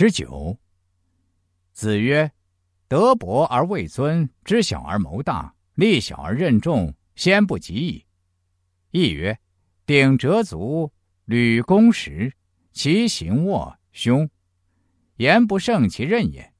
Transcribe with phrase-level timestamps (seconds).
[0.00, 0.56] 十九。
[1.72, 2.30] 子曰
[2.86, 8.06] ：“德薄而位尊，知小而谋大，力小而任重，先不及矣。”
[8.96, 9.36] 亦曰
[9.84, 10.92] ：“鼎折足，
[11.24, 12.32] 履弓实，
[12.70, 14.30] 其行卧凶，
[15.16, 16.54] 言不胜其任也。”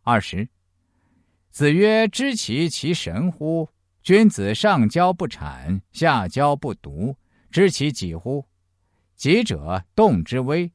[0.00, 0.48] 二十。
[1.50, 3.68] 子曰：“知其其神乎？
[4.02, 7.14] 君子上交不谄，下交不独，
[7.50, 8.46] 知其己乎？
[9.16, 10.72] 己者，动之微，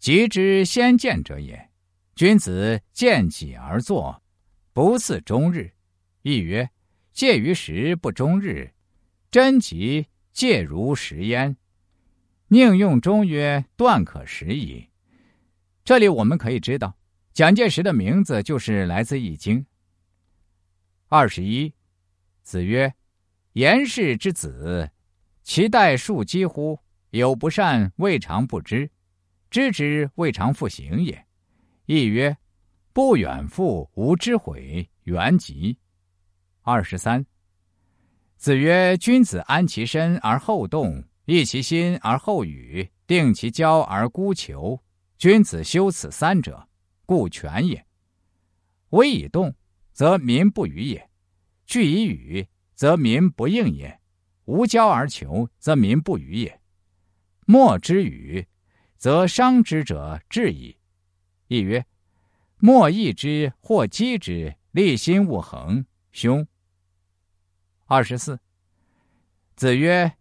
[0.00, 1.70] 急之先见者也。
[2.16, 4.22] 君子见己而作，
[4.72, 5.72] 不似终日。”
[6.22, 6.68] 亦曰
[7.12, 8.72] ：“戒于时不终日，
[9.30, 11.56] 真吉戒如时焉。
[12.48, 14.88] 宁用中曰：断可食矣。”
[15.84, 16.96] 这里我们可以知道，
[17.32, 19.60] 蒋介石的名字就是来自《易经》。
[21.08, 21.72] 二十一，
[22.42, 22.94] 子曰
[23.52, 24.90] ：“言氏之子，
[25.42, 26.78] 其代数几乎？
[27.10, 28.88] 有不善，未尝不知；
[29.50, 31.26] 知之，未尝复行也。”
[31.86, 32.36] 亦曰
[32.94, 35.76] ：“不远复，无知悔，原籍。”
[36.62, 37.26] 二十三，
[38.36, 44.80] 子曰：“君子安其身而后动，抑其心而后语，定其交而孤求。
[45.18, 46.68] 君子修此三者，
[47.04, 47.84] 故全也。
[48.90, 49.54] 威以动。”
[49.92, 51.10] 则民不与也，
[51.66, 54.00] 惧以语，则民不应也；
[54.46, 56.58] 无交而求，则民不与也。
[57.44, 58.46] 莫之语，
[59.00, 60.76] 则伤之者至矣。
[61.48, 61.86] 亦曰：
[62.58, 66.46] 莫义之或击之，立心勿恒，凶。
[67.86, 68.38] 二十四。
[69.56, 70.12] 子曰：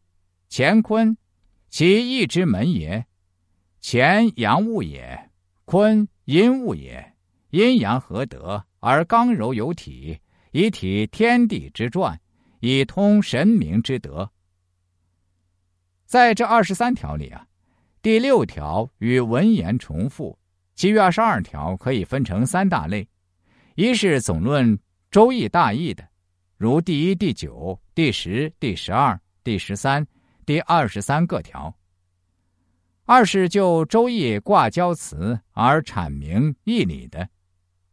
[0.49, 1.17] 乾坤，
[1.67, 3.05] 其义之门也。
[3.81, 5.29] 乾阳物也，
[5.65, 7.17] 坤阴物也。
[7.49, 8.65] 阴阳合德。
[8.79, 12.21] 而刚柔有体，以体天地之转，
[12.61, 14.31] 以通神明之德。
[16.05, 17.45] 在这二十三条里啊，
[18.01, 20.37] 第六条与文言重复，
[20.73, 23.05] 其余二十二条可以分成三大类：
[23.75, 24.77] 一是总论
[25.11, 26.07] 《周易》大义的，
[26.55, 30.07] 如第一、第九、第十、第十二、第十三、
[30.45, 31.69] 第二十三各条；
[33.03, 37.27] 二是就《周易》卦交辞而阐明义理的，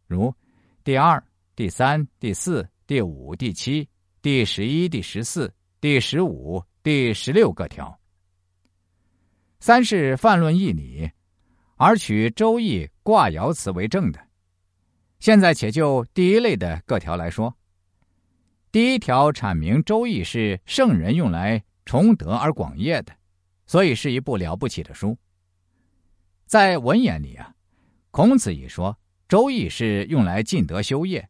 [0.06, 0.32] 如。
[0.84, 1.20] 第二、
[1.56, 3.88] 第三、第四、第五、第七、
[4.22, 7.98] 第十一、第十四、第十五、第十六各条。
[9.58, 11.10] 三是泛论义理，
[11.76, 14.20] 而取《周易》卦爻辞为证的。
[15.18, 17.56] 现在且就第一类的各条来说。
[18.70, 23.14] 第一条阐明《周易》是圣人用来崇德而广业的，
[23.66, 25.16] 所以是一部了不起的书。
[26.44, 27.54] 在文言里啊，
[28.10, 28.92] 孔子也说。
[29.28, 31.28] 《周易》是用来尽德修业，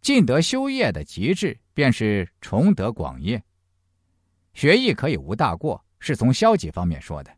[0.00, 3.44] 尽德修业的极致便是崇德广业。
[4.54, 7.30] 学艺可以无大过，是从消极方面说的；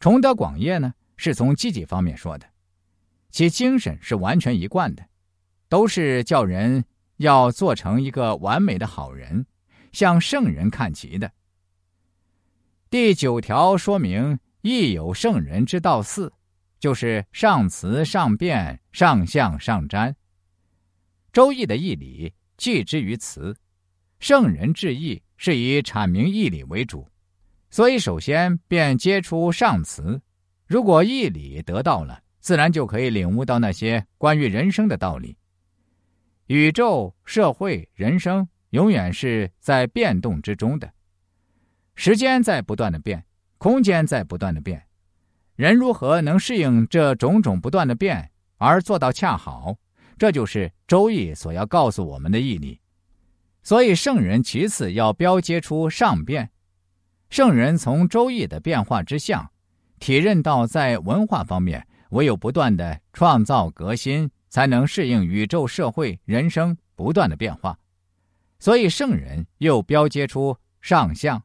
[0.00, 2.48] 崇德广业呢，是从积极方面说的。
[3.28, 5.04] 其精神是完全一贯的，
[5.68, 6.84] 都是叫人
[7.18, 9.44] 要做成一个完美的好人，
[9.92, 11.32] 向圣人看齐的。
[12.88, 16.32] 第九条说明：“亦有圣人之道四。”
[16.82, 20.08] 就是上辞上辩上象上瞻，
[21.32, 23.56] 《周易》的义理寄之于辞，
[24.18, 27.08] 圣人治义是以阐明义理为主，
[27.72, 30.20] 所以首先便接出上辞。
[30.66, 35.38] 如果义理得到了，自然就可以领悟到那些关于人生的道理。
[36.48, 40.92] 宇宙、社会、人生永远是在变动之中的，
[41.94, 43.24] 时间在不断的变，
[43.56, 44.84] 空间在不断的变。
[45.56, 49.74] 人如何能适应这种种不断的变而做到恰好？
[50.18, 52.78] 这就是《周易》所要告诉我们的义理。
[53.62, 56.50] 所以，圣人其次要标接出上变。
[57.32, 59.50] 圣人从《周易》的变化之象，
[59.98, 67.78] 体认到在文化方面，唯有不断的创造革新，才能适应宇宙、社会、人生不断的变化。
[68.58, 71.42] 所以，圣人又标接出上相。